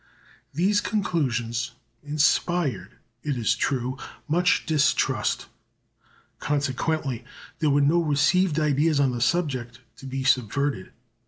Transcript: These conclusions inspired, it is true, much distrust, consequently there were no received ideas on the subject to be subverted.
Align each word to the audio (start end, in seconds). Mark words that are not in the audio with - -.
These 0.51 0.81
conclusions 0.81 1.73
inspired, 2.03 2.95
it 3.21 3.37
is 3.37 3.53
true, 3.55 3.99
much 4.27 4.65
distrust, 4.65 5.45
consequently 6.39 7.23
there 7.59 7.69
were 7.69 7.81
no 7.81 8.01
received 8.01 8.59
ideas 8.59 8.99
on 8.99 9.11
the 9.11 9.21
subject 9.21 9.81
to 9.97 10.07
be 10.07 10.23
subverted. 10.23 10.91